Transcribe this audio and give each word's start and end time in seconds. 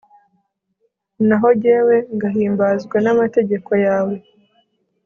naho 1.27 1.47
jyewe 1.61 1.95
ngahimbazwa 2.15 2.97
n'amategeko 3.01 3.71
yawe 3.85 4.15